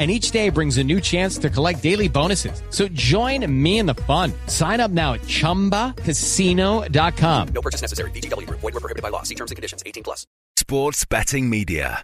and 0.00 0.10
each 0.10 0.32
day 0.32 0.48
brings 0.48 0.78
a 0.78 0.84
new 0.84 0.98
chance 0.98 1.36
to 1.36 1.50
collect 1.50 1.82
daily 1.82 2.08
bonuses. 2.08 2.62
So 2.70 2.88
join 2.88 3.44
me 3.62 3.78
in 3.78 3.86
the 3.86 3.94
fun. 3.94 4.32
Sign 4.46 4.80
up 4.80 4.90
now 4.90 5.12
at 5.12 5.20
ChumbaCasino.com. 5.22 7.48
No 7.48 7.60
purchase 7.60 7.82
necessary. 7.82 8.10
VGW. 8.12 8.48
Void 8.48 8.62
were 8.62 8.80
prohibited 8.80 9.02
by 9.02 9.10
law. 9.10 9.24
See 9.24 9.34
terms 9.34 9.50
and 9.50 9.56
conditions. 9.56 9.82
18 9.84 10.02
plus. 10.02 10.26
Sports 10.56 11.04
betting 11.04 11.50
media. 11.50 12.00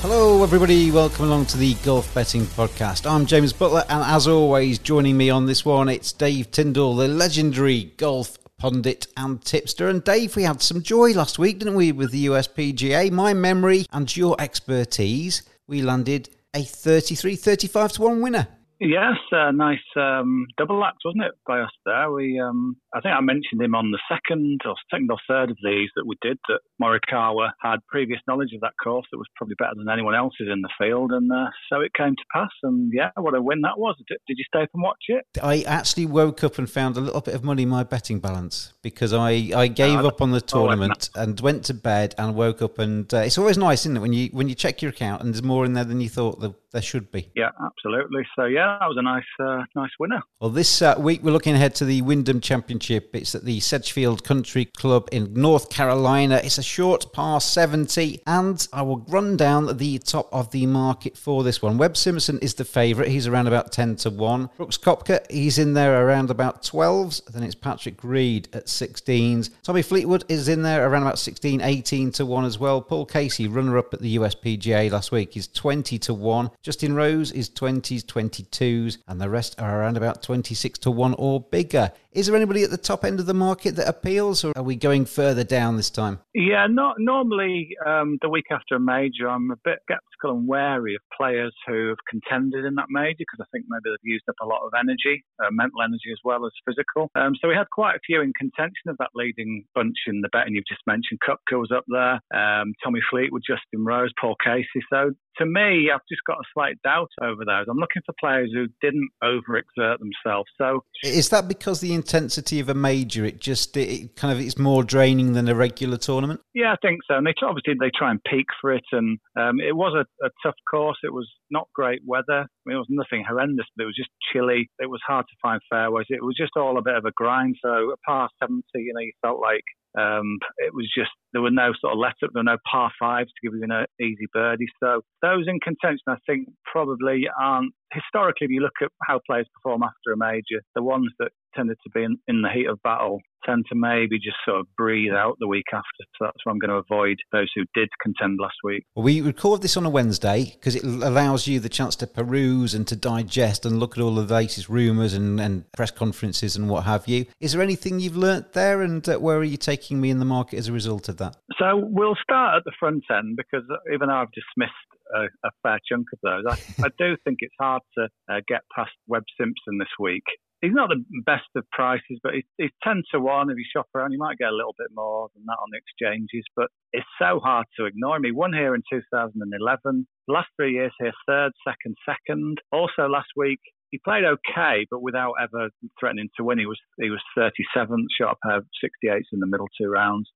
Hello, 0.00 0.42
everybody. 0.42 0.90
Welcome 0.90 1.26
along 1.26 1.44
to 1.46 1.58
the 1.58 1.74
Golf 1.84 2.12
Betting 2.14 2.42
Podcast. 2.42 3.10
I'm 3.10 3.26
James 3.26 3.52
Buttler, 3.52 3.84
and 3.88 4.04
as 4.04 4.28
always, 4.28 4.78
joining 4.78 5.16
me 5.16 5.30
on 5.30 5.46
this 5.46 5.64
one, 5.64 5.88
it's 5.88 6.12
Dave 6.12 6.50
Tindall, 6.50 6.96
the 6.96 7.08
legendary 7.08 7.84
golf 7.96 8.36
pundit 8.58 9.06
and 9.16 9.42
tipster. 9.44 9.88
And 9.88 10.04
Dave, 10.04 10.36
we 10.36 10.44
had 10.44 10.62
some 10.62 10.82
joy 10.82 11.12
last 11.12 11.38
week, 11.38 11.58
didn't 11.58 11.74
we, 11.74 11.92
with 11.92 12.12
the 12.12 12.26
USPGA? 12.26 13.10
My 13.10 13.34
memory 13.34 13.86
and 13.92 14.16
your 14.16 14.36
expertise, 14.38 15.42
we 15.66 15.82
landed 15.82 16.28
a 16.54 16.62
33 16.62 17.36
35 17.36 17.92
to 17.92 18.02
1 18.02 18.20
winner. 18.22 18.48
Yes, 18.78 19.16
uh, 19.32 19.50
nice 19.52 19.78
um, 19.96 20.46
double 20.58 20.84
act, 20.84 20.98
wasn't 21.04 21.24
it, 21.24 21.32
by 21.46 21.60
us 21.60 21.70
there? 21.84 22.10
We, 22.10 22.38
um, 22.38 22.76
I 22.94 23.00
think 23.00 23.14
I 23.14 23.20
mentioned 23.20 23.62
him 23.62 23.74
on 23.74 23.90
the 23.90 24.00
second 24.08 24.60
or 24.66 24.74
second 24.90 25.10
or 25.10 25.18
third 25.28 25.50
of 25.50 25.56
these 25.64 25.88
that 25.96 26.06
we 26.06 26.16
did. 26.20 26.38
That 26.48 26.60
Morikawa 26.80 27.50
had 27.62 27.78
previous 27.88 28.20
knowledge 28.28 28.52
of 28.54 28.60
that 28.60 28.74
course 28.82 29.06
that 29.10 29.18
was 29.18 29.26
probably 29.34 29.54
better 29.58 29.74
than 29.76 29.88
anyone 29.88 30.14
else's 30.14 30.48
in 30.52 30.60
the 30.60 30.68
field, 30.78 31.12
and 31.12 31.30
uh, 31.32 31.48
so 31.70 31.80
it 31.80 31.94
came 31.94 32.14
to 32.16 32.24
pass. 32.32 32.50
And 32.62 32.92
yeah, 32.94 33.10
what 33.16 33.34
a 33.34 33.40
win 33.40 33.62
that 33.62 33.78
was! 33.78 33.96
Did, 34.08 34.18
did 34.26 34.36
you 34.36 34.44
stay 34.46 34.62
up 34.62 34.70
and 34.74 34.82
watch 34.82 35.04
it? 35.08 35.24
I 35.42 35.62
actually 35.62 36.06
woke 36.06 36.44
up 36.44 36.58
and 36.58 36.68
found 36.68 36.96
a 36.96 37.00
little 37.00 37.22
bit 37.22 37.34
of 37.34 37.42
money 37.42 37.62
in 37.62 37.70
my 37.70 37.82
betting 37.82 38.20
balance 38.20 38.74
because 38.82 39.12
I, 39.12 39.50
I 39.54 39.68
gave 39.68 40.04
up 40.04 40.20
on 40.20 40.32
the 40.32 40.40
tournament 40.40 41.10
oh, 41.16 41.22
and 41.22 41.40
went 41.40 41.64
to 41.66 41.74
bed 41.74 42.14
and 42.18 42.34
woke 42.34 42.60
up 42.60 42.78
and 42.78 43.12
uh, 43.12 43.18
it's 43.18 43.38
always 43.38 43.56
nice, 43.56 43.80
isn't 43.80 43.96
it, 43.96 44.00
when 44.00 44.12
you 44.12 44.28
when 44.32 44.48
you 44.48 44.54
check 44.54 44.82
your 44.82 44.90
account 44.90 45.22
and 45.22 45.32
there's 45.32 45.42
more 45.42 45.64
in 45.64 45.72
there 45.72 45.84
than 45.84 46.00
you 46.00 46.08
thought 46.08 46.40
there 46.76 46.82
should 46.82 47.10
be. 47.10 47.30
Yeah, 47.34 47.48
absolutely. 47.64 48.26
So 48.36 48.44
yeah, 48.44 48.76
that 48.78 48.86
was 48.86 48.98
a 48.98 49.02
nice 49.02 49.24
uh, 49.40 49.64
nice 49.74 49.92
winner. 49.98 50.22
Well, 50.40 50.50
this 50.50 50.82
uh, 50.82 50.94
week 50.98 51.22
we're 51.22 51.30
looking 51.30 51.54
ahead 51.54 51.74
to 51.76 51.86
the 51.86 52.02
Wyndham 52.02 52.42
Championship. 52.42 53.08
It's 53.14 53.34
at 53.34 53.46
the 53.46 53.60
Sedgefield 53.60 54.24
Country 54.24 54.66
Club 54.66 55.08
in 55.10 55.32
North 55.32 55.70
Carolina. 55.70 56.38
It's 56.44 56.58
a 56.58 56.62
short 56.62 57.14
par 57.14 57.40
70, 57.40 58.20
and 58.26 58.68
I 58.74 58.82
will 58.82 58.98
run 59.08 59.38
down 59.38 59.78
the 59.78 59.98
top 60.00 60.28
of 60.32 60.50
the 60.50 60.66
market 60.66 61.16
for 61.16 61.42
this 61.42 61.62
one. 61.62 61.78
Webb 61.78 61.96
Simpson 61.96 62.38
is 62.40 62.52
the 62.52 62.66
favourite. 62.66 63.10
He's 63.10 63.26
around 63.26 63.46
about 63.46 63.72
10 63.72 63.96
to 63.96 64.10
1. 64.10 64.50
Brooks 64.58 64.76
Koepka, 64.76 65.24
he's 65.30 65.56
in 65.56 65.72
there 65.72 66.06
around 66.06 66.30
about 66.30 66.62
12s. 66.62 67.24
Then 67.32 67.42
it's 67.42 67.54
Patrick 67.54 68.04
Reed 68.04 68.50
at 68.52 68.66
16s. 68.66 69.48
Tommy 69.62 69.80
Fleetwood 69.80 70.24
is 70.28 70.48
in 70.48 70.60
there 70.60 70.86
around 70.86 71.04
about 71.04 71.18
16, 71.18 71.62
18 71.62 72.10
to 72.12 72.26
1 72.26 72.44
as 72.44 72.58
well. 72.58 72.82
Paul 72.82 73.06
Casey, 73.06 73.48
runner 73.48 73.78
up 73.78 73.94
at 73.94 74.00
the 74.00 74.16
USPGA 74.16 74.90
last 74.90 75.10
week, 75.10 75.38
is 75.38 75.48
20 75.48 75.98
to 76.00 76.12
1. 76.12 76.50
Justin 76.66 76.96
Rose 76.96 77.30
is 77.30 77.48
20s, 77.48 78.02
22s, 78.02 78.98
and 79.06 79.20
the 79.20 79.30
rest 79.30 79.54
are 79.60 79.80
around 79.80 79.96
about 79.96 80.20
26 80.20 80.80
to 80.80 80.90
1 80.90 81.14
or 81.16 81.40
bigger. 81.40 81.92
Is 82.10 82.26
there 82.26 82.34
anybody 82.34 82.64
at 82.64 82.70
the 82.70 82.76
top 82.76 83.04
end 83.04 83.20
of 83.20 83.26
the 83.26 83.34
market 83.34 83.76
that 83.76 83.86
appeals, 83.86 84.42
or 84.42 84.52
are 84.56 84.64
we 84.64 84.74
going 84.74 85.04
further 85.04 85.44
down 85.44 85.76
this 85.76 85.90
time? 85.90 86.18
Yeah, 86.34 86.66
not 86.66 86.96
normally 86.98 87.76
um, 87.86 88.18
the 88.20 88.28
week 88.28 88.46
after 88.50 88.74
a 88.74 88.80
major, 88.80 89.28
I'm 89.28 89.52
a 89.52 89.56
bit 89.62 89.78
skeptical 89.82 90.36
and 90.36 90.48
wary 90.48 90.96
of 90.96 91.02
players 91.16 91.54
who 91.68 91.88
have 91.90 91.98
contended 92.10 92.64
in 92.64 92.74
that 92.76 92.86
major 92.88 93.18
because 93.18 93.38
I 93.40 93.46
think 93.52 93.66
maybe 93.68 93.82
they've 93.84 94.10
used 94.10 94.24
up 94.28 94.34
a 94.42 94.46
lot 94.46 94.66
of 94.66 94.72
energy, 94.76 95.22
uh, 95.38 95.50
mental 95.52 95.82
energy 95.82 96.10
as 96.10 96.18
well 96.24 96.46
as 96.46 96.52
physical. 96.66 97.10
Um, 97.14 97.34
so 97.40 97.48
we 97.48 97.54
had 97.54 97.70
quite 97.70 97.94
a 97.94 98.00
few 98.04 98.22
in 98.22 98.32
contention 98.32 98.88
of 98.88 98.96
that 98.98 99.10
leading 99.14 99.66
bunch 99.74 99.98
in 100.08 100.20
the 100.20 100.30
betting 100.32 100.54
you've 100.54 100.66
just 100.66 100.82
mentioned. 100.86 101.20
Koepka 101.20 101.60
was 101.60 101.70
up 101.70 101.84
there, 101.86 102.18
um, 102.34 102.72
Tommy 102.82 103.00
Fleetwood, 103.10 103.42
Justin 103.46 103.84
Rose, 103.84 104.10
Paul 104.18 104.34
Casey. 104.42 104.82
So 104.90 105.12
to 105.38 105.46
me, 105.46 105.90
I've 105.92 106.00
just 106.08 106.22
got 106.26 106.38
a 106.38 106.44
slight 106.54 106.80
doubt 106.82 107.10
over 107.22 107.44
those. 107.44 107.66
I'm 107.68 107.78
looking 107.78 108.02
for 108.04 108.14
players 108.20 108.50
who 108.52 108.66
didn't 108.80 109.08
overexert 109.22 109.98
themselves. 109.98 110.48
So 110.58 110.84
is 111.02 111.28
that 111.30 111.48
because 111.48 111.80
the 111.80 111.94
intensity 111.94 112.60
of 112.60 112.68
a 112.68 112.74
major, 112.74 113.24
it 113.24 113.40
just 113.40 113.76
it 113.76 114.16
kind 114.16 114.32
of 114.32 114.40
it's 114.40 114.58
more 114.58 114.82
draining 114.82 115.32
than 115.32 115.48
a 115.48 115.54
regular 115.54 115.96
tournament? 115.96 116.40
Yeah, 116.54 116.72
I 116.72 116.76
think 116.86 117.00
so. 117.08 117.16
And 117.16 117.26
they 117.26 117.34
obviously 117.42 117.74
they 117.78 117.90
try 117.96 118.10
and 118.10 118.22
peak 118.24 118.46
for 118.60 118.72
it, 118.72 118.84
and 118.92 119.18
um, 119.36 119.60
it 119.60 119.74
was 119.74 119.94
a, 119.94 120.26
a, 120.26 120.30
tough 120.42 120.56
course. 120.70 120.98
It 121.02 121.12
was 121.12 121.28
not 121.50 121.68
great 121.74 122.00
weather. 122.04 122.46
Mean, 122.66 122.76
it 122.76 122.78
was 122.78 122.86
nothing 122.90 123.24
horrendous, 123.26 123.66
but 123.76 123.84
it 123.84 123.86
was 123.86 123.96
just 123.96 124.10
chilly. 124.32 124.68
It 124.78 124.90
was 124.90 125.00
hard 125.06 125.26
to 125.28 125.36
find 125.40 125.60
fairways. 125.70 126.06
It 126.10 126.24
was 126.24 126.36
just 126.36 126.52
all 126.56 126.78
a 126.78 126.82
bit 126.82 126.96
of 126.96 127.04
a 127.04 127.12
grind. 127.16 127.56
So 127.62 127.92
a 127.92 127.96
par 128.06 128.28
70, 128.42 128.62
you 128.74 128.92
know, 128.92 129.00
you 129.00 129.12
felt 129.22 129.40
like 129.40 129.64
um, 129.96 130.38
it 130.58 130.74
was 130.74 130.90
just 130.94 131.10
there 131.32 131.42
were 131.42 131.50
no 131.50 131.72
sort 131.80 131.94
of 131.94 131.98
let 131.98 132.18
up, 132.22 132.30
there 132.34 132.40
were 132.40 132.52
no 132.52 132.58
par 132.70 132.90
fives 132.98 133.30
to 133.30 133.48
give 133.48 133.56
you 133.56 133.64
an 133.64 133.86
easy 134.00 134.26
birdie. 134.32 134.66
So 134.82 135.00
those 135.22 135.46
in 135.46 135.60
contention, 135.60 136.04
I 136.08 136.16
think, 136.26 136.48
probably 136.70 137.26
aren't 137.40 137.72
historically. 137.92 138.46
If 138.46 138.50
you 138.50 138.60
look 138.60 138.82
at 138.82 138.90
how 139.02 139.20
players 139.26 139.48
perform 139.54 139.82
after 139.82 140.12
a 140.12 140.16
major, 140.16 140.60
the 140.74 140.82
ones 140.82 141.10
that 141.18 141.30
tended 141.54 141.78
to 141.84 141.90
be 141.94 142.02
in, 142.02 142.18
in 142.28 142.42
the 142.42 142.50
heat 142.50 142.66
of 142.66 142.82
battle 142.82 143.20
tend 143.46 143.64
to 143.70 143.74
maybe 143.74 144.18
just 144.18 144.36
sort 144.44 144.60
of 144.60 144.66
breathe 144.76 145.12
out 145.12 145.36
the 145.38 145.46
week 145.46 145.66
after. 145.72 145.84
So 146.18 146.26
that's 146.26 146.36
why 146.44 146.52
I'm 146.52 146.58
going 146.58 146.70
to 146.70 146.76
avoid 146.76 147.16
those 147.32 147.50
who 147.54 147.64
did 147.74 147.88
contend 148.02 148.38
last 148.40 148.56
week. 148.64 148.84
Well, 148.94 149.04
we 149.04 149.20
record 149.20 149.62
this 149.62 149.76
on 149.76 149.86
a 149.86 149.90
Wednesday 149.90 150.52
because 150.54 150.74
it 150.74 150.84
allows 150.84 151.46
you 151.46 151.60
the 151.60 151.68
chance 151.68 151.96
to 151.96 152.06
peruse 152.06 152.74
and 152.74 152.86
to 152.88 152.96
digest 152.96 153.64
and 153.64 153.78
look 153.78 153.96
at 153.96 154.02
all 154.02 154.14
the 154.14 154.22
latest 154.22 154.68
rumours 154.68 155.14
and, 155.14 155.40
and 155.40 155.70
press 155.72 155.90
conferences 155.90 156.56
and 156.56 156.68
what 156.68 156.84
have 156.84 157.06
you. 157.08 157.26
Is 157.40 157.52
there 157.52 157.62
anything 157.62 158.00
you've 158.00 158.16
learnt 158.16 158.52
there, 158.52 158.82
and 158.82 159.08
uh, 159.08 159.18
where 159.18 159.38
are 159.38 159.44
you 159.44 159.56
taking 159.56 160.00
me 160.00 160.10
in 160.10 160.18
the 160.18 160.24
market 160.24 160.58
as 160.58 160.68
a 160.68 160.72
result 160.72 161.08
of 161.08 161.18
that? 161.18 161.36
So 161.58 161.76
we'll 161.76 162.16
start 162.22 162.56
at 162.56 162.64
the 162.64 162.72
front 162.78 163.04
end 163.10 163.36
because 163.36 163.64
even 163.92 164.08
though 164.08 164.16
I've 164.16 164.32
dismissed 164.32 164.72
a, 165.14 165.24
a 165.46 165.50
fair 165.62 165.78
chunk 165.90 166.06
of 166.12 166.18
those, 166.22 166.44
I, 166.48 166.86
I 166.86 166.88
do 166.98 167.16
think 167.24 167.38
it's 167.40 167.54
hard 167.60 167.82
to 167.98 168.08
uh, 168.28 168.40
get 168.48 168.60
past 168.74 168.92
Webb 169.06 169.24
Simpson 169.38 169.78
this 169.78 169.88
week 169.98 170.24
he's 170.60 170.72
not 170.72 170.88
the 170.88 171.02
best 171.24 171.48
of 171.54 171.64
prices, 171.70 172.18
but 172.22 172.34
he's, 172.34 172.44
he's 172.58 172.70
10 172.84 173.02
to 173.12 173.20
1. 173.20 173.50
If 173.50 173.56
you 173.56 173.64
shop 173.72 173.86
around, 173.94 174.12
you 174.12 174.18
might 174.18 174.38
get 174.38 174.48
a 174.48 174.56
little 174.56 174.74
bit 174.78 174.88
more 174.94 175.28
than 175.34 175.44
that 175.46 175.58
on 175.60 175.68
the 175.70 175.78
exchanges. 175.78 176.44
But 176.54 176.68
it's 176.92 177.06
so 177.20 177.40
hard 177.40 177.66
to 177.78 177.86
ignore 177.86 178.16
him. 178.16 178.24
He 178.24 178.32
won 178.32 178.52
here 178.52 178.74
in 178.74 178.82
2011. 178.90 180.06
last 180.28 180.48
three 180.56 180.74
years 180.74 180.92
here, 180.98 181.12
third, 181.28 181.52
second, 181.66 181.96
second. 182.06 182.58
Also 182.72 183.08
last 183.08 183.28
week, 183.36 183.60
he 183.90 184.00
played 184.04 184.24
okay, 184.24 184.86
but 184.90 185.02
without 185.02 185.34
ever 185.40 185.70
threatening 185.98 186.28
to 186.36 186.44
win. 186.44 186.58
He 186.58 186.66
was 186.66 186.78
he 187.00 187.08
was 187.08 187.22
37th, 187.38 188.06
shot 188.18 188.36
a 188.42 188.46
pair 188.46 188.56
of 188.58 188.66
68s 188.82 189.30
in 189.32 189.40
the 189.40 189.46
middle 189.46 189.68
two 189.80 189.88
rounds. 189.88 190.28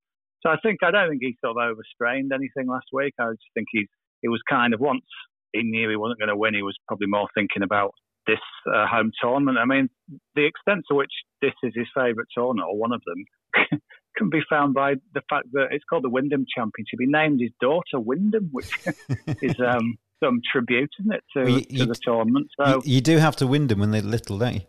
So 0.43 0.51
I 0.51 0.57
think 0.63 0.79
I 0.85 0.91
don't 0.91 1.11
think 1.11 1.23
he 1.23 1.37
sort 1.45 1.57
of 1.57 1.71
overstrained 1.71 2.33
anything 2.33 2.69
last 2.69 2.87
week. 2.93 3.15
I 3.19 3.31
just 3.31 3.51
think 3.55 3.67
he 3.73 3.87
he 4.23 4.29
was 4.29 4.41
kind 4.49 4.73
of 4.73 4.81
once 4.81 5.05
he 5.53 5.63
knew 5.63 5.91
he 5.91 5.97
wasn't 5.97 6.21
going 6.21 6.29
to 6.29 6.37
win, 6.37 6.55
he 6.55 6.63
was 6.63 6.77
probably 6.87 7.09
more 7.09 7.29
thinking 7.35 7.63
about 7.63 7.93
this 8.27 8.39
uh, 8.73 8.87
home 8.87 9.11
tournament. 9.23 9.59
I 9.59 9.65
mean, 9.65 9.89
the 10.35 10.45
extent 10.47 10.85
to 10.89 10.95
which 10.95 11.13
this 11.43 11.53
is 11.63 11.73
his 11.75 11.87
favourite 11.95 12.29
tournament, 12.37 12.69
or 12.71 12.77
one 12.79 12.93
of 12.93 13.03
them, 13.07 13.81
can 14.17 14.29
be 14.31 14.41
found 14.49 14.75
by 14.75 14.95
the 15.15 15.23
fact 15.31 15.47
that 15.53 15.69
it's 15.71 15.85
called 15.89 16.05
the 16.05 16.11
Wyndham 16.11 16.45
Championship. 16.55 16.99
He 17.01 17.07
named 17.07 17.41
his 17.41 17.51
daughter 17.61 17.99
Wyndham, 17.99 18.49
which 18.53 18.71
is 19.43 19.57
um, 19.61 19.97
some 20.23 20.41
tribute, 20.51 20.91
isn't 21.01 21.13
it, 21.15 21.25
to, 21.37 21.41
Well, 21.45 21.49
you- 21.51 21.65
to 21.65 21.75
you- 21.75 21.87
the 21.87 21.95
tournament? 21.95 22.49
So 22.61 22.83
You, 22.85 22.97
you 22.97 23.01
do 23.01 23.17
have 23.19 23.37
to 23.37 23.47
win 23.47 23.69
them 23.69 23.81
when 23.81 23.91
they're 23.93 24.03
little, 24.03 24.39
don't 24.39 24.55
you? 24.55 24.61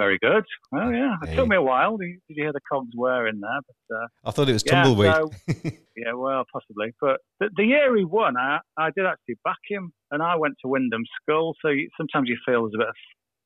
Very 0.00 0.18
good. 0.22 0.44
Well, 0.72 0.90
yeah, 0.92 1.16
it 1.22 1.28
Yeah, 1.28 1.36
took 1.36 1.48
me 1.48 1.56
a 1.56 1.62
while. 1.62 1.98
Did 1.98 2.08
you 2.28 2.42
hear 2.42 2.52
the 2.54 2.60
cogs 2.72 2.88
were 2.96 3.28
in 3.28 3.38
there? 3.40 3.60
But 3.68 3.96
uh, 3.96 4.06
I 4.24 4.30
thought 4.30 4.48
it 4.48 4.54
was 4.54 4.62
Yeah, 4.64 4.82
tumbleweed. 4.82 5.12
so- 5.14 5.30
yeah, 5.96 6.14
well, 6.14 6.44
possibly. 6.50 6.92
But 7.02 7.18
the, 7.38 7.50
the 7.54 7.64
year 7.64 7.94
he 7.94 8.04
won, 8.06 8.38
I, 8.38 8.60
I 8.78 8.88
did 8.96 9.04
actually 9.04 9.36
back 9.44 9.58
him, 9.68 9.92
and 10.10 10.22
I 10.22 10.36
went 10.36 10.54
to 10.62 10.68
Wyndham 10.68 11.02
School. 11.20 11.54
So 11.60 11.68
you, 11.68 11.90
sometimes 11.98 12.30
you 12.30 12.38
feel 12.46 12.62
there's 12.62 12.74
a 12.76 12.78
bit 12.78 12.86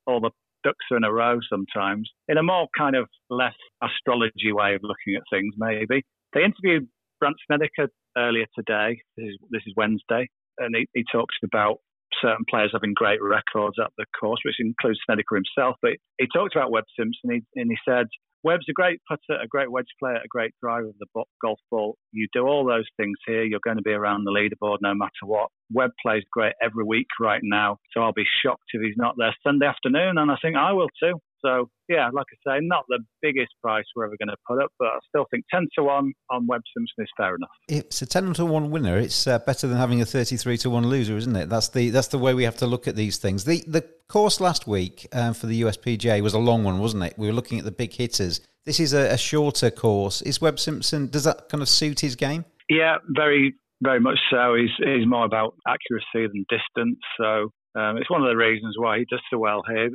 all 0.07 0.21
the 0.21 0.31
ducks 0.63 0.85
are 0.93 0.97
in 0.97 1.03
a 1.03 1.13
row. 1.13 1.41
Sometimes 1.51 2.09
in 2.29 2.39
a 2.39 2.43
more 2.45 2.69
kind 2.79 2.95
of 2.95 3.09
less 3.31 3.57
astrology 3.83 4.53
way 4.53 4.77
of 4.77 4.83
looking 4.85 5.17
at 5.17 5.23
things, 5.33 5.55
maybe. 5.59 6.05
They 6.35 6.45
interviewed 6.45 6.87
Brandt 7.19 7.37
Snedeker 7.49 7.89
earlier 8.17 8.47
today. 8.57 9.01
This 9.17 9.27
is 9.27 9.37
this 9.51 9.63
is 9.67 9.73
Wednesday, 9.77 10.29
and 10.59 10.77
he, 10.77 10.87
he 10.95 11.05
talks 11.11 11.35
about 11.43 11.79
certain 12.21 12.45
players 12.49 12.71
having 12.73 12.95
great 12.95 13.23
records 13.23 13.77
at 13.81 13.91
the 13.99 14.07
course, 14.19 14.41
which 14.45 14.57
includes 14.59 15.01
Snedeker 15.05 15.37
himself. 15.37 15.77
But 15.83 15.93
he 16.19 16.27
talked 16.35 16.57
about 16.57 16.71
Webb 16.71 16.85
Simpson, 16.99 17.31
he, 17.31 17.61
and 17.61 17.71
he 17.71 17.77
said 17.89 18.07
Webb's 18.45 18.67
a 18.69 18.75
great 18.75 19.01
putter, 19.09 19.41
a 19.43 19.49
great 19.49 19.71
wedge 19.71 19.89
player, 19.99 20.17
a 20.17 20.29
great 20.29 20.53
driver 20.63 20.89
of 20.89 20.99
the 20.99 21.25
golf 21.43 21.59
ball. 21.71 21.97
You 22.13 22.29
do 22.33 22.47
all 22.47 22.67
those 22.67 22.85
things 22.99 23.17
here, 23.27 23.43
you're 23.43 23.65
going 23.65 23.79
to 23.79 23.83
be 23.83 23.93
around 23.93 24.25
the 24.25 24.31
leaderboard 24.31 24.79
no 24.83 24.95
matter 24.95 25.25
what. 25.25 25.49
Webb 25.73 25.93
plays 26.05 26.23
great 26.31 26.53
every 26.63 26.85
week 26.85 27.07
right 27.19 27.41
now, 27.43 27.79
so 27.93 28.03
I'll 28.03 28.13
be 28.13 28.27
shocked 28.45 28.65
if 28.75 28.83
he's 28.83 28.99
not 28.99 29.15
there 29.17 29.35
Sunday 29.43 29.67
afternoon, 29.67 30.19
and 30.19 30.31
I 30.31 30.37
think 30.43 30.57
I 30.57 30.73
will 30.73 30.91
too. 31.03 31.19
So 31.45 31.69
yeah, 31.89 32.09
like 32.13 32.27
I 32.33 32.57
say, 32.57 32.59
not 32.63 32.85
the 32.89 33.01
biggest 33.21 33.53
price 33.63 33.85
we're 33.95 34.07
ever 34.07 34.17
going 34.19 34.29
to 34.29 34.37
put 34.49 34.63
up, 34.63 34.71
but 34.79 34.89
I 34.89 34.99
still 35.09 35.27
think 35.31 35.45
ten 35.53 35.67
to 35.79 35.85
one 35.85 36.13
on 36.31 36.47
Webb 36.47 36.63
Simpson 36.77 37.05
is 37.05 37.09
fair 37.17 37.35
enough. 37.35 37.51
It's 37.69 38.01
a 38.03 38.07
ten 38.07 38.33
to 38.35 38.45
one 38.47 38.71
winner. 38.71 38.97
It's 38.97 39.27
uh, 39.27 39.39
better 39.41 39.67
than 39.67 39.77
having 39.77 40.01
a 40.01 40.07
thirty-three 40.07 40.57
to 40.59 40.71
one 40.71 40.87
loser, 40.87 41.17
isn't 41.17 41.37
it? 41.37 41.49
That's 41.49 41.69
the 41.69 41.91
that's 41.91 42.09
the 42.09 42.19
way 42.19 42.35
we 42.35 42.45
have 42.45 42.57
to 42.59 42.67
look 42.67 42.89
at 42.89 42.97
these 42.97 43.19
things. 43.19 43.45
The 43.45 43.63
the 43.67 43.85
course 44.09 44.41
last 44.41 44.67
week 44.67 45.07
um, 45.13 45.35
for 45.35 45.47
the 45.47 45.63
USPGA 45.63 46.23
was 46.23 46.35
a 46.35 46.39
long 46.39 46.65
one, 46.65 46.79
wasn't 46.79 47.05
it? 47.05 47.15
We 47.19 47.27
were 47.27 47.33
looking 47.33 47.59
at 47.59 47.65
the 47.65 47.73
big 47.73 47.93
hitters. 47.93 48.41
This 48.65 48.81
is 48.81 48.95
a, 48.95 49.13
a 49.13 49.19
shorter 49.19 49.71
course. 49.71 50.23
Is 50.23 50.41
Webb 50.41 50.59
Simpson? 50.59 51.09
Does 51.09 51.25
that 51.25 51.49
kind 51.51 51.63
of 51.63 51.69
suit 51.69 52.01
his 52.01 52.17
game? 52.17 52.47
Yeah, 52.71 52.97
very, 53.09 53.55
very 53.83 54.01
much 54.01 54.19
so. 54.31 54.55
He's, 54.55 54.71
he's 54.79 55.07
more 55.07 55.27
about 55.27 55.55
accuracy 55.69 56.33
than 56.33 56.47
distance. 56.49 56.99
So 57.21 57.51
um, 57.79 57.99
it's 57.99 58.09
one 58.09 58.23
of 58.23 58.29
the 58.29 58.37
reasons 58.37 58.77
why 58.79 58.99
he 58.99 59.07
does 59.11 59.21
so 59.31 59.39
well 59.39 59.63
here. 59.69 59.91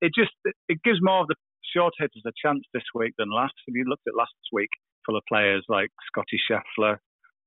It 0.00 0.12
just 0.14 0.32
it 0.68 0.78
gives 0.84 0.98
more 1.00 1.20
of 1.20 1.28
the 1.28 1.36
short 1.74 1.94
hitters 1.98 2.22
a 2.26 2.32
chance 2.36 2.64
this 2.72 2.84
week 2.94 3.14
than 3.18 3.30
last. 3.30 3.54
If 3.66 3.74
you 3.74 3.84
looked 3.88 4.06
at 4.06 4.14
last 4.14 4.32
week, 4.52 4.70
full 5.04 5.16
of 5.16 5.22
players 5.28 5.64
like 5.68 5.90
Scottie 6.06 6.40
Scheffler, 6.40 6.98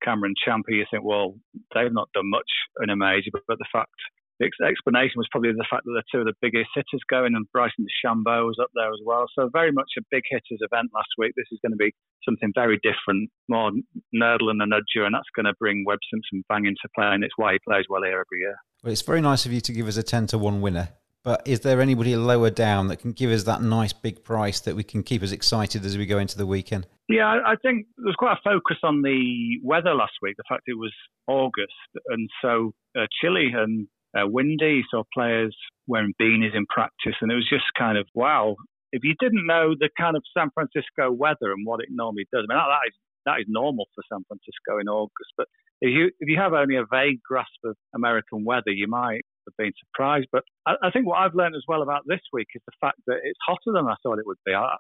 Cameron 0.04 0.34
Champa, 0.44 0.72
you 0.72 0.86
think, 0.90 1.04
well, 1.04 1.36
they've 1.74 1.94
not 1.94 2.10
done 2.13 2.30
much 2.30 2.50
in 2.81 2.90
a 2.90 2.96
major, 2.96 3.30
but, 3.31 3.44
but 3.48 3.57
the 3.60 3.68
fact 3.72 3.94
the 4.40 4.46
ex- 4.46 4.63
explanation 4.63 5.18
was 5.18 5.28
probably 5.31 5.51
the 5.51 5.68
fact 5.69 5.84
that 5.84 5.92
they're 5.92 6.12
two 6.12 6.24
of 6.24 6.25
the 6.25 6.40
biggest 6.42 6.72
hitters 6.74 7.04
going, 7.10 7.36
and 7.36 7.46
Bryson 7.51 7.86
DeChambeau 7.86 8.48
was 8.48 8.57
up 8.62 8.72
there 8.74 8.90
as 8.90 9.00
well. 9.06 9.25
So 9.36 9.50
very 9.51 9.72
much 9.72 9.92
a 9.98 10.01
big 10.10 10.24
hitters 10.30 10.63
event 10.63 10.92
last 10.94 11.10
week. 11.18 11.34
This 11.36 11.51
is 11.51 11.60
going 11.62 11.74
to 11.74 11.78
be 11.78 11.94
something 12.24 12.51
very 12.56 12.80
different, 12.81 13.30
more 13.50 13.72
nerdle 14.16 14.50
and 14.50 14.62
a 14.62 14.66
nudger, 14.66 15.06
and 15.06 15.13
that's 15.13 15.30
going 15.36 15.46
to 15.46 15.54
bring 15.60 15.84
Webb 15.86 16.00
Simpson 16.12 16.44
bang 16.48 16.66
into 16.66 16.88
play, 16.96 17.12
and 17.12 17.24
it's 17.24 17.36
why 17.36 17.54
he 17.54 17.60
plays 17.68 17.86
well 17.90 18.04
here 18.04 18.24
every 18.24 18.40
year. 18.40 18.56
Well, 18.84 18.94
it's 18.94 19.01
very 19.01 19.22
nice 19.22 19.46
of 19.46 19.51
you 19.51 19.60
to 19.62 19.74
give 19.74 19.88
us 19.88 19.98
a 19.98 20.04
ten 20.04 20.25
to 20.28 20.38
one 20.38 20.62
winner. 20.62 20.90
But 21.24 21.42
is 21.45 21.62
there 21.62 21.81
anybody 21.81 22.16
lower 22.16 22.50
down 22.50 22.88
that 22.88 22.98
can 22.98 23.12
give 23.12 23.30
us 23.31 23.44
that 23.44 23.62
nice 23.62 23.92
big 23.92 24.24
price 24.24 24.62
that 24.62 24.75
we 24.75 24.83
can 24.83 25.04
keep 25.04 25.21
us 25.21 25.31
excited 25.31 25.86
as 25.86 25.98
we 25.98 26.06
go 26.06 26.18
into 26.18 26.38
the 26.38 26.45
weekend? 26.45 26.88
Yeah, 27.10 27.39
I 27.45 27.56
think 27.62 27.88
there 27.98 28.06
was 28.06 28.16
quite 28.16 28.38
a 28.38 28.42
focus 28.44 28.77
on 28.83 29.01
the 29.01 29.60
weather 29.63 29.94
last 29.94 30.13
week. 30.21 30.38
The 30.38 30.44
fact 30.48 30.63
it 30.68 30.77
was 30.77 30.94
August 31.27 31.74
and 32.07 32.30
so 32.42 32.71
uh, 32.98 33.06
chilly 33.21 33.51
and 33.54 33.88
uh, 34.18 34.27
windy, 34.27 34.83
so 34.89 35.04
players 35.13 35.56
wearing 35.88 36.13
beanies 36.21 36.56
in 36.56 36.66
practice, 36.68 37.16
and 37.22 37.31
it 37.31 37.36
was 37.36 37.50
just 37.50 37.65
kind 37.77 37.98
of 37.98 38.07
wow. 38.13 38.56
If 38.92 39.04
you 39.04 39.13
didn't 39.19 39.45
know 39.45 39.75
the 39.80 39.89
kind 40.00 40.15
of 40.15 40.24
San 40.36 40.50
Francisco 40.54 41.12
weather 41.12 41.51
and 41.51 41.65
what 41.65 41.81
it 41.81 41.89
normally 41.92 42.25
does, 42.31 42.45
I 42.50 42.54
mean 42.54 42.57
that, 42.57 42.69
that 42.69 42.88
is 42.88 42.95
that 43.25 43.39
is 43.42 43.45
normal 43.48 43.86
for 43.94 44.04
San 44.12 44.24
Francisco 44.27 44.80
in 44.80 44.88
August. 44.88 45.33
But 45.38 45.48
if 45.81 45.89
you 45.89 46.12
if 46.19 46.30
you 46.30 46.38
have 46.38 46.54
only 46.54 46.75
a 46.75 46.86
vague 46.89 47.22
grasp 47.22 47.60
of 47.65 47.75
American 47.94 48.45
weather, 48.45 48.72
you 48.72 48.88
might 48.88 49.22
have 49.50 49.57
been 49.57 49.74
surprised. 49.80 50.28
But 50.31 50.44
I, 50.66 50.75
I 50.84 50.92
think 50.92 51.07
what 51.07 51.19
I've 51.19 51.36
learned 51.36 51.56
as 51.56 51.63
well 51.68 51.81
about 51.81 52.04
this 52.07 52.22
week 52.31 52.48
is 52.56 52.62
the 52.66 52.78
fact 52.80 53.00
that 53.07 53.18
it's 53.24 53.40
hotter 53.46 53.74
than 53.74 53.88
I 53.88 53.96
thought 54.01 54.19
it 54.19 54.28
would 54.28 54.42
be. 54.46 54.54
I, 54.54 54.75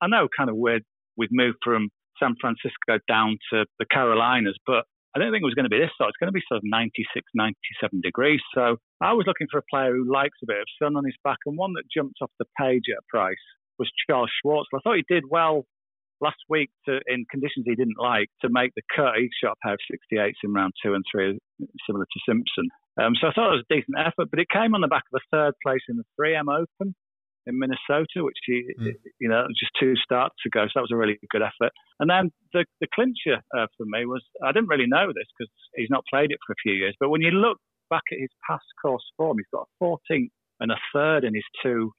I 0.00 0.06
know 0.08 0.28
kind 0.36 0.50
of 0.50 0.56
weird 0.56 0.82
we've 1.16 1.32
moved 1.32 1.58
from 1.62 1.88
San 2.18 2.34
Francisco 2.40 2.98
down 3.08 3.38
to 3.52 3.64
the 3.78 3.86
Carolinas, 3.90 4.56
but 4.66 4.84
I 5.14 5.18
didn't 5.18 5.32
think 5.34 5.42
it 5.42 5.50
was 5.50 5.58
going 5.58 5.68
to 5.68 5.74
be 5.74 5.80
this 5.80 5.90
hot. 5.98 6.08
It's 6.08 6.20
going 6.20 6.30
to 6.30 6.36
be 6.36 6.44
sort 6.46 6.58
of 6.58 6.64
96, 6.64 7.26
97 7.34 8.00
degrees. 8.00 8.40
So 8.54 8.76
I 9.00 9.12
was 9.12 9.26
looking 9.26 9.48
for 9.50 9.58
a 9.58 9.70
player 9.70 9.92
who 9.92 10.10
likes 10.10 10.38
a 10.42 10.46
bit 10.46 10.60
of 10.60 10.68
sun 10.80 10.96
on 10.96 11.04
his 11.04 11.16
back, 11.24 11.38
and 11.46 11.58
one 11.58 11.72
that 11.74 11.90
jumped 11.92 12.18
off 12.22 12.30
the 12.38 12.46
page 12.58 12.84
at 12.92 13.02
a 13.02 13.06
price 13.10 13.42
was 13.78 13.90
Charles 14.06 14.30
Schwartzel. 14.38 14.76
I 14.76 14.80
thought 14.84 14.96
he 14.96 15.04
did 15.08 15.24
well 15.28 15.64
last 16.20 16.38
week 16.48 16.70
to, 16.86 17.00
in 17.06 17.24
conditions 17.30 17.64
he 17.66 17.74
didn't 17.74 17.98
like 17.98 18.28
to 18.42 18.48
make 18.50 18.72
the 18.76 18.82
cut. 18.94 19.16
He 19.16 19.28
shot 19.42 19.56
a 19.58 19.66
pair 19.66 19.74
of 19.74 19.80
68s 19.90 20.38
in 20.44 20.52
round 20.52 20.74
two 20.84 20.94
and 20.94 21.04
three, 21.10 21.38
similar 21.86 22.04
to 22.04 22.20
Simpson. 22.28 22.68
Um, 23.00 23.14
so 23.18 23.28
I 23.28 23.32
thought 23.32 23.52
it 23.54 23.64
was 23.64 23.66
a 23.70 23.74
decent 23.74 23.96
effort, 23.98 24.28
but 24.30 24.40
it 24.40 24.48
came 24.52 24.74
on 24.74 24.82
the 24.82 24.88
back 24.88 25.04
of 25.12 25.20
a 25.20 25.24
third 25.34 25.54
place 25.64 25.80
in 25.88 25.96
the 25.96 26.04
3M 26.20 26.52
Open 26.52 26.94
in 27.46 27.58
Minnesota, 27.58 28.20
which 28.20 28.36
he, 28.44 28.68
you 29.18 29.28
know, 29.28 29.46
just 29.58 29.72
two 29.80 29.94
starts 30.04 30.36
ago. 30.46 30.66
So 30.66 30.72
that 30.76 30.82
was 30.82 30.92
a 30.92 30.96
really 30.96 31.18
good 31.30 31.42
effort. 31.42 31.72
And 31.98 32.10
then 32.10 32.30
the 32.52 32.64
the 32.80 32.86
clincher 32.94 33.40
uh, 33.56 33.66
for 33.76 33.86
me 33.86 34.04
was 34.04 34.22
I 34.44 34.52
didn't 34.52 34.68
really 34.68 34.86
know 34.86 35.08
this 35.08 35.26
because 35.32 35.50
he's 35.74 35.90
not 35.90 36.04
played 36.12 36.30
it 36.30 36.38
for 36.46 36.52
a 36.52 36.62
few 36.62 36.74
years. 36.74 36.94
But 37.00 37.08
when 37.08 37.22
you 37.22 37.30
look 37.30 37.58
back 37.88 38.04
at 38.12 38.18
his 38.18 38.30
past 38.46 38.66
course 38.80 39.04
form, 39.16 39.38
he's 39.38 39.46
got 39.52 39.66
a 39.66 39.84
14th 39.84 40.28
and 40.60 40.70
a 40.70 40.76
third 40.92 41.24
in 41.24 41.34
his 41.34 41.48
two 41.62 41.92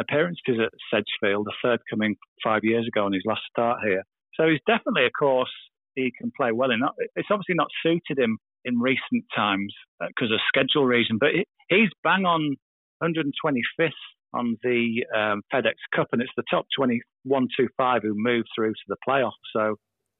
appearances 0.00 0.58
at 0.62 0.72
Sedgefield. 0.90 1.46
The 1.46 1.58
third 1.62 1.80
coming 1.90 2.16
five 2.42 2.62
years 2.62 2.86
ago 2.86 3.04
on 3.04 3.12
his 3.12 3.22
last 3.26 3.42
start 3.50 3.80
here. 3.84 4.04
So 4.34 4.48
he's 4.48 4.62
definitely 4.66 5.06
a 5.06 5.10
course 5.10 5.52
he 5.94 6.12
can 6.16 6.32
play 6.36 6.52
well 6.52 6.70
in. 6.70 6.80
It's 7.16 7.28
obviously 7.30 7.54
not 7.54 7.68
suited 7.82 8.18
him 8.18 8.38
in 8.64 8.78
recent 8.78 9.24
times 9.34 9.72
because 10.00 10.32
of 10.32 10.40
schedule 10.48 10.84
reason, 10.86 11.18
but 11.18 11.30
he- 11.34 11.46
he's 11.68 11.90
bang 12.02 12.24
on 12.24 12.56
125th 13.02 13.92
on 14.34 14.56
the 14.62 15.04
um, 15.14 15.42
FedEx 15.52 15.74
Cup, 15.94 16.08
and 16.12 16.20
it's 16.22 16.32
the 16.36 16.44
top 16.50 16.66
2125 16.76 18.02
who 18.02 18.14
move 18.16 18.44
through 18.54 18.72
to 18.72 18.84
the 18.88 18.96
playoffs. 19.08 19.32
So 19.54 19.76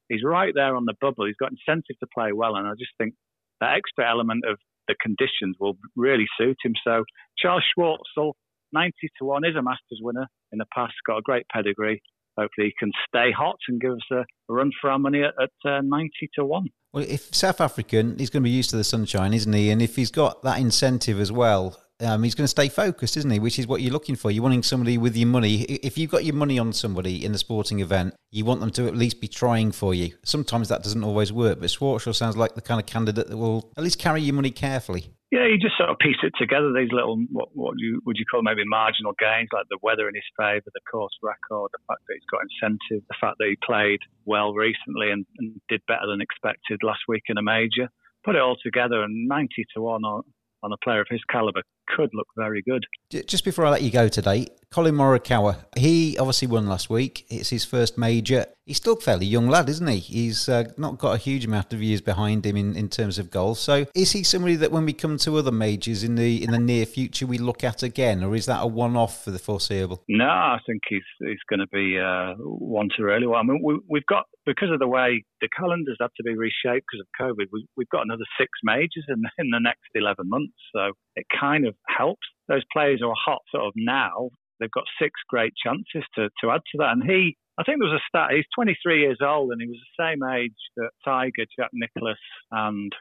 he's 0.09 0.23
right 0.25 0.53
there 0.55 0.77
on 0.77 0.85
the 0.85 0.95
bubble. 1.01 1.27
He's 1.27 1.37
got 1.37 1.51
incentive 1.53 1.99
to 2.01 2.07
play 2.15 2.33
well, 2.33 2.57
and 2.57 2.67
I 2.67 2.73
just 2.79 2.93
think 2.99 3.15
that 3.61 3.75
extra 3.77 4.09
element 4.09 4.45
of 4.47 4.59
the 4.89 4.95
conditions 5.01 5.57
will 5.59 5.77
really 5.97 6.27
suit 6.39 6.57
him. 6.63 6.75
So 6.85 7.05
Charles 7.39 7.65
Schwartzel, 7.77 8.33
90 8.73 8.93
to 9.19 9.25
1, 9.25 9.45
is 9.45 9.57
a 9.57 9.63
Masters 9.63 10.01
winner 10.03 10.27
in 10.53 10.59
the 10.59 10.67
past, 10.75 10.95
got 11.07 11.19
a 11.19 11.23
great 11.23 11.47
pedigree. 11.53 12.03
Hopefully 12.39 12.69
he 12.69 12.75
can 12.79 12.91
stay 13.09 13.31
hot 13.33 13.57
and 13.69 13.81
give 13.81 13.93
us 13.93 14.11
a, 14.13 14.25
run 14.49 14.71
for 14.81 14.91
our 14.91 14.99
money 14.99 15.23
at, 15.23 15.35
at 15.41 15.71
uh, 15.71 15.81
90 15.83 16.11
to 16.37 16.45
1. 16.45 16.67
Well, 16.93 17.05
if 17.09 17.35
South 17.35 17.61
African, 17.61 18.19
he's 18.19 18.31
going 18.31 18.43
to 18.43 18.45
be 18.45 18.51
used 18.51 18.71
to 18.71 18.77
the 18.77 18.85
sunshine, 18.85 19.35
isn't 19.35 19.53
he? 19.53 19.71
And 19.71 19.83
if 19.83 19.97
he's 19.97 20.11
got 20.11 20.43
that 20.43 20.59
incentive 20.59 21.21
as 21.21 21.33
well, 21.33 21.77
um, 22.01 22.23
he's 22.23 22.35
going 22.35 22.45
to 22.45 22.49
stay 22.49 22.69
focused, 22.69 23.17
isn't 23.17 23.31
he? 23.31 23.39
Which 23.39 23.59
is 23.59 23.67
what 23.67 23.81
you're 23.81 23.93
looking 23.93 24.17
for. 24.17 24.31
You're 24.31 24.43
wanting 24.43 24.63
somebody 24.63 24.99
with 24.99 25.17
your 25.17 25.29
money. 25.29 25.63
If 25.63 25.97
you've 25.97 26.11
got 26.11 26.25
your 26.25 26.35
money 26.35 26.59
on 26.59 26.73
somebody 26.73 27.25
in 27.25 27.35
a 27.35 27.39
sporting 27.39 27.81
event, 27.81 28.15
you 28.31 28.45
want 28.45 28.61
them 28.61 28.71
to 28.71 28.87
at 28.87 28.97
least 28.97 29.21
be 29.21 29.29
trying 29.29 29.71
for 29.71 29.95
you. 29.95 30.13
Sometimes 30.25 30.69
that 30.69 30.83
doesn't 30.83 31.05
always 31.05 31.33
work, 31.33 31.61
but 31.61 31.71
Schwartzel 31.71 32.15
sounds 32.15 32.37
like 32.37 32.55
the 32.55 32.63
kind 32.63 32.81
of 32.81 32.87
candidate 32.87 33.29
that 33.29 33.37
will 33.37 33.73
at 33.77 33.85
least 33.85 33.99
carry 33.99 34.23
your 34.23 34.35
money 34.35 34.51
carefully. 34.51 35.14
Yeah, 35.35 35.51
you 35.51 35.59
just 35.59 35.77
sort 35.77 35.91
of 35.91 35.99
piece 35.99 36.23
it 36.23 36.31
together. 36.39 36.71
These 36.71 36.95
little, 36.95 37.19
what, 37.35 37.49
what 37.59 37.75
you 37.77 38.01
would 38.07 38.15
you 38.17 38.25
call 38.25 38.47
maybe 38.47 38.63
marginal 38.65 39.19
gains, 39.19 39.49
like 39.51 39.67
the 39.69 39.83
weather 39.83 40.07
in 40.07 40.15
his 40.15 40.23
favour, 40.39 40.71
the 40.71 40.87
course 40.87 41.11
record, 41.27 41.75
the 41.75 41.83
fact 41.91 42.07
that 42.07 42.15
he's 42.15 42.31
got 42.31 42.47
incentive, 42.47 43.03
the 43.11 43.19
fact 43.21 43.43
that 43.43 43.51
he 43.51 43.59
played 43.59 43.99
well 44.27 44.55
recently 44.55 45.11
and, 45.11 45.27
and 45.43 45.59
did 45.69 45.83
better 45.91 46.07
than 46.07 46.21
expected 46.21 46.87
last 46.87 47.03
week 47.09 47.25
in 47.27 47.37
a 47.37 47.43
major. 47.43 47.91
Put 48.23 48.37
it 48.37 48.47
all 48.47 48.55
together, 48.63 49.03
and 49.03 49.27
90 49.27 49.51
to 49.75 49.83
one 49.83 50.05
on, 50.05 50.23
on 50.63 50.71
a 50.71 50.79
player 50.87 51.01
of 51.01 51.11
his 51.11 51.27
calibre 51.29 51.67
could 51.97 52.11
look 52.13 52.29
very 52.37 52.63
good. 52.63 52.85
Just 53.27 53.45
before 53.45 53.67
I 53.67 53.71
let 53.71 53.83
you 53.83 53.91
go 53.91 54.09
today, 54.09 54.49
Colin 54.71 54.95
Morikawa, 54.95 55.65
he 55.77 56.19
obviously 56.19 56.49
won 56.49 56.67
last 56.67 56.91
week. 56.91 57.27
It's 57.31 57.51
his 57.51 57.65
first 57.65 57.97
major. 57.97 58.47
He's 58.67 58.79
still 58.79 58.95
a 58.95 59.01
fairly 59.01 59.27
young 59.27 59.47
lad, 59.47 59.69
isn't 59.69 59.87
he? 59.87 59.99
He's 59.99 60.49
uh, 60.49 60.65
not 60.77 60.99
got 60.99 61.13
a 61.13 61.19
huge 61.19 61.45
amount 61.45 61.73
of 61.73 61.83
years 61.83 62.01
behind 62.01 62.45
him 62.45 62.57
in, 62.57 62.75
in 62.75 62.89
terms 62.89 63.19
of 63.19 63.31
golf. 63.31 63.59
So 63.59 63.87
is 63.95 64.11
he 64.13 64.25
somebody 64.25 64.57
that 64.57 64.73
when 64.73 64.85
we 64.85 64.93
come 64.95 65.17
to 65.19 65.37
other 65.37 65.53
majors 65.53 66.03
in 66.03 66.17
the 66.17 66.43
in 66.43 66.51
the 66.51 66.59
near 66.59 66.87
future 66.87 67.27
we 67.27 67.39
look 67.39 67.63
at 67.63 67.83
again, 67.83 68.25
or 68.25 68.35
is 68.35 68.47
that 68.47 68.63
a 68.63 68.67
one-off 68.67 69.23
for 69.23 69.31
the 69.31 69.39
foreseeable? 69.39 70.03
No, 70.09 70.25
I 70.25 70.59
think 70.67 70.83
he's 70.89 71.03
he's 71.21 71.39
going 71.49 71.61
to 71.61 71.69
be 71.69 71.99
uh, 72.01 72.35
one 72.43 72.89
to 72.97 73.05
really 73.05 73.27
well. 73.27 73.39
I 73.39 73.45
mean, 73.45 73.61
we, 73.63 73.79
we've 73.89 74.07
got 74.07 74.25
because 74.47 74.71
of 74.73 74.81
the 74.81 74.89
way 74.89 75.25
the 75.41 75.49
calendars 75.57 75.99
have 76.01 76.13
to 76.17 76.23
be 76.23 76.35
reshaped 76.35 76.87
because 76.91 77.01
of 77.01 77.07
COVID. 77.21 77.47
We, 77.53 77.67
we've 77.77 77.89
got 77.91 78.03
another 78.03 78.25
six 78.41 78.51
majors 78.65 79.05
in 79.09 79.23
in 79.39 79.51
the 79.51 79.61
next 79.61 79.91
eleven 79.95 80.29
months, 80.29 80.55
so 80.75 80.93
it 81.17 81.27
kind 81.39 81.67
of 81.67 81.74
helps 81.89 82.27
those 82.49 82.63
players 82.73 83.01
who 83.01 83.09
are 83.09 83.17
hot 83.17 83.43
sort 83.51 83.67
of 83.67 83.73
now. 83.77 84.31
They've 84.61 84.71
got 84.71 84.85
six 85.01 85.13
great 85.29 85.53
chances 85.63 86.07
to, 86.15 86.29
to 86.41 86.51
add 86.51 86.61
to 86.73 86.79
that, 86.79 86.93
and 86.93 87.03
he 87.03 87.37
I 87.57 87.63
think 87.63 87.79
there 87.79 87.89
was 87.89 88.01
a 88.01 88.09
stat. 88.09 88.35
He's 88.35 88.47
23 88.55 89.01
years 89.01 89.19
old, 89.23 89.53
and 89.53 89.61
he 89.61 89.69
was 89.69 89.79
the 89.79 90.03
same 90.03 90.23
age 90.29 90.59
that 90.77 90.91
Tiger, 91.05 91.47
Jack 91.57 91.71
Nicklaus, 91.73 92.19
and 92.51 92.93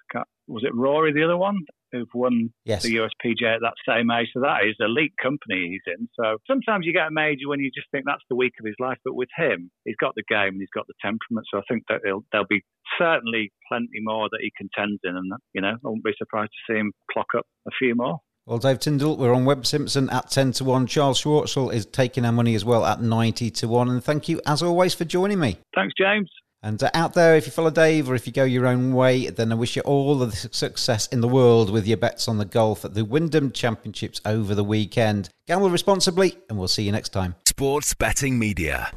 was 0.48 0.63
it 0.63 0.75
Rory, 0.75 1.12
the 1.12 1.24
other 1.24 1.38
one, 1.38 1.58
who've 1.92 2.13
won 2.13 2.53
yes. 2.65 2.84
the 2.84 2.96
USPGA 2.98 3.56
at 3.56 3.62
that 3.62 3.74
same 3.88 4.12
age. 4.12 4.30
So 4.34 4.42
that 4.42 4.65
is 4.65 4.75
elite 4.80 5.13
company 5.22 5.70
he's 5.72 5.94
in. 5.96 6.08
So 6.20 6.38
sometimes 6.46 6.86
you 6.86 6.94
get 6.94 7.08
a 7.08 7.12
major 7.12 7.48
when 7.48 7.62
you 7.62 7.72
just 7.74 7.88
think 7.92 8.06
that's 8.06 8.25
the 8.30 8.36
week 8.36 8.53
of 8.60 8.65
his 8.65 8.75
life, 8.80 8.98
but 9.03 9.15
with 9.15 9.30
him, 9.36 9.72
he's 9.86 9.96
got 10.00 10.13
the 10.15 10.24
game 10.27 10.53
and 10.53 10.62
he's 10.62 10.75
got 10.75 10.86
the 10.88 11.00
temperament. 11.01 11.48
So 11.51 11.58
I 11.58 11.63
think 11.68 11.84
that 11.89 12.01
there'll 12.03 12.48
be 12.48 12.62
certainly 13.00 13.51
plenty 13.68 14.01
more 14.01 14.30
that 14.30 14.42
he 14.42 14.51
contends 14.56 15.00
in, 15.03 15.15
and 15.18 15.32
you 15.53 15.62
know, 15.62 15.74
I 15.74 15.88
won't 15.88 16.03
be 16.03 16.13
surprised 16.18 16.51
to 16.51 16.74
see 16.74 16.77
him 16.77 16.92
clock 17.12 17.34
up 17.36 17.46
a 17.68 17.72
few 17.80 17.96
more. 17.96 18.20
Well, 18.46 18.58
Dave 18.58 18.80
Tindall, 18.80 19.16
we're 19.16 19.34
on 19.34 19.46
Webb 19.46 19.66
Simpson 19.66 20.10
at 20.10 20.30
10 20.30 20.52
to 20.54 20.66
1. 20.66 20.88
Charles 20.88 21.24
Schwartzel 21.24 21.74
is 21.74 21.86
taking 21.86 22.26
our 22.26 22.32
money 22.34 22.56
as 22.56 22.66
well 22.66 22.86
at 22.86 23.02
90 23.02 23.50
to 23.52 23.70
1. 23.70 23.90
And 23.90 24.04
thank 24.04 24.28
you, 24.28 24.42
as 24.46 24.62
always, 24.62 24.94
for 24.94 25.06
joining 25.06 25.40
me. 25.40 25.60
Thanks, 25.74 25.94
James. 25.98 26.30
And 26.62 26.84
uh, 26.84 26.92
out 26.94 27.14
there, 27.14 27.38
if 27.38 27.46
you 27.46 27.54
follow 27.54 27.70
Dave 27.70 28.10
or 28.10 28.16
if 28.16 28.28
you 28.28 28.34
go 28.34 28.44
your 28.44 28.68
own 28.68 28.94
way, 28.94 29.30
then 29.30 29.54
I 29.54 29.56
wish 29.56 29.78
you 29.78 29.82
all 29.84 30.18
the 30.18 30.30
success 30.34 31.08
in 31.08 31.22
the 31.22 31.28
world 31.30 31.70
with 31.70 31.88
your 31.88 31.96
bets 31.96 32.28
on 32.28 32.38
the 32.38 32.44
golf 32.44 32.84
at 32.84 32.96
the 32.96 33.06
Wyndham 33.06 33.50
Championships 33.54 34.20
over 34.26 34.54
the 34.54 34.64
weekend. 34.64 35.30
Gamble 35.48 35.70
responsibly, 35.70 36.38
and 36.50 36.60
we'll 36.60 36.68
see 36.68 36.84
you 36.84 36.92
next 36.92 37.10
time. 37.10 37.36
Sports 37.46 37.94
Betting 37.94 38.38
Media. 38.38 38.92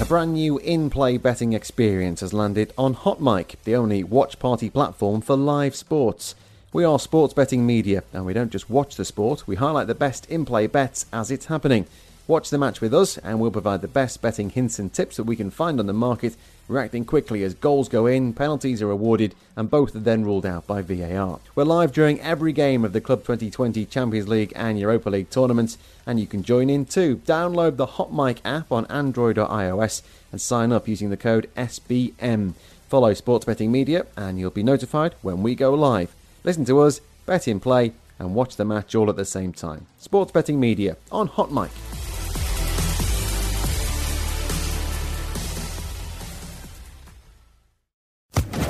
A 0.00 0.04
brand 0.04 0.34
new 0.34 0.58
in 0.58 0.90
play 0.90 1.16
betting 1.16 1.54
experience 1.54 2.20
has 2.20 2.32
landed 2.32 2.72
on 2.78 2.94
Hot 2.94 3.20
Mic, 3.20 3.56
the 3.64 3.74
only 3.74 4.04
watch 4.04 4.38
party 4.38 4.70
platform 4.70 5.20
for 5.20 5.34
live 5.34 5.74
sports. 5.74 6.36
We 6.74 6.82
are 6.82 6.98
sports 6.98 7.32
betting 7.32 7.64
media, 7.64 8.02
and 8.12 8.26
we 8.26 8.32
don't 8.32 8.50
just 8.50 8.68
watch 8.68 8.96
the 8.96 9.04
sport, 9.04 9.46
we 9.46 9.54
highlight 9.54 9.86
the 9.86 9.94
best 9.94 10.28
in 10.28 10.44
play 10.44 10.66
bets 10.66 11.06
as 11.12 11.30
it's 11.30 11.46
happening. 11.46 11.86
Watch 12.26 12.50
the 12.50 12.58
match 12.58 12.80
with 12.80 12.92
us, 12.92 13.16
and 13.18 13.38
we'll 13.38 13.52
provide 13.52 13.80
the 13.80 13.86
best 13.86 14.20
betting 14.20 14.50
hints 14.50 14.80
and 14.80 14.92
tips 14.92 15.16
that 15.16 15.22
we 15.22 15.36
can 15.36 15.52
find 15.52 15.78
on 15.78 15.86
the 15.86 15.92
market, 15.92 16.34
reacting 16.66 17.04
quickly 17.04 17.44
as 17.44 17.54
goals 17.54 17.88
go 17.88 18.06
in, 18.06 18.32
penalties 18.32 18.82
are 18.82 18.90
awarded, 18.90 19.36
and 19.54 19.70
both 19.70 19.94
are 19.94 20.00
then 20.00 20.24
ruled 20.24 20.44
out 20.44 20.66
by 20.66 20.82
VAR. 20.82 21.38
We're 21.54 21.62
live 21.62 21.92
during 21.92 22.20
every 22.20 22.52
game 22.52 22.84
of 22.84 22.92
the 22.92 23.00
Club 23.00 23.20
2020 23.20 23.86
Champions 23.86 24.26
League 24.26 24.52
and 24.56 24.76
Europa 24.76 25.10
League 25.10 25.30
tournaments, 25.30 25.78
and 26.04 26.18
you 26.18 26.26
can 26.26 26.42
join 26.42 26.68
in 26.68 26.86
too. 26.86 27.22
Download 27.24 27.76
the 27.76 27.86
Hot 27.86 28.12
Mic 28.12 28.40
app 28.44 28.72
on 28.72 28.84
Android 28.86 29.38
or 29.38 29.46
iOS 29.46 30.02
and 30.32 30.40
sign 30.40 30.72
up 30.72 30.88
using 30.88 31.10
the 31.10 31.16
code 31.16 31.48
SBM. 31.56 32.54
Follow 32.88 33.14
Sports 33.14 33.44
Betting 33.44 33.70
Media, 33.70 34.06
and 34.16 34.40
you'll 34.40 34.50
be 34.50 34.64
notified 34.64 35.14
when 35.22 35.40
we 35.40 35.54
go 35.54 35.72
live. 35.72 36.12
Listen 36.44 36.66
to 36.66 36.80
us, 36.80 37.00
bet 37.24 37.48
in 37.48 37.58
play, 37.58 37.92
and 38.18 38.34
watch 38.34 38.56
the 38.56 38.66
match 38.66 38.94
all 38.94 39.08
at 39.08 39.16
the 39.16 39.24
same 39.24 39.54
time. 39.54 39.86
Sports 39.98 40.30
Betting 40.30 40.60
Media 40.60 40.98
on 41.10 41.26
Hot 41.26 41.50
Mic. 41.50 41.70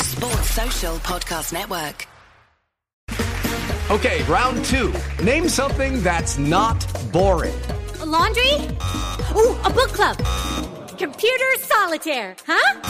Sports 0.00 0.50
Social 0.50 0.96
Podcast 0.98 1.52
Network. 1.52 2.06
Okay, 3.90 4.22
round 4.24 4.64
two. 4.64 4.94
Name 5.22 5.48
something 5.48 6.02
that's 6.02 6.38
not 6.38 6.86
boring. 7.12 7.60
A 8.00 8.06
laundry? 8.06 8.54
Ooh, 9.34 9.58
a 9.62 9.70
book 9.70 9.92
club. 9.92 10.16
Computer 10.96 11.52
solitaire, 11.58 12.36
huh? 12.46 12.80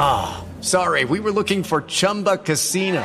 Ah, 0.00 0.40
oh, 0.40 0.62
sorry, 0.62 1.04
we 1.04 1.18
were 1.18 1.32
looking 1.32 1.64
for 1.64 1.82
Chumba 1.82 2.38
Casino. 2.38 3.04